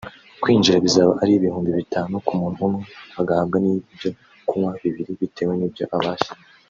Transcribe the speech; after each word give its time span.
Kwinjira 0.41 0.83
bizaba 0.85 1.11
ari 1.21 1.31
ibihumbi 1.35 1.69
bitanu 1.79 2.13
ku 2.25 2.31
muntu 2.41 2.59
umwe 2.67 2.83
agahabwa 3.21 3.57
n’ibyo 3.63 4.09
kunywa 4.47 4.71
bibiri 4.81 5.11
bitewe 5.21 5.53
n'ibyo 5.57 5.85
abasha 5.97 6.31